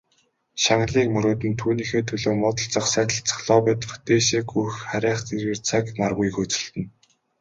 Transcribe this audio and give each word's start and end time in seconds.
Шагналыг 0.63 1.07
мөрөөднө, 1.13 1.51
түүнийхээ 1.61 2.01
төлөө 2.09 2.35
муудалцах, 2.39 2.85
сайдалцах, 2.93 3.39
лоббидох, 3.47 3.93
дээшээ 4.07 4.41
гүйх 4.51 4.73
харайх 4.89 5.19
зэргээр 5.27 5.59
цаг 5.67 5.83
наргүй 5.99 6.29
хөөцөлдөнө. 6.33 6.87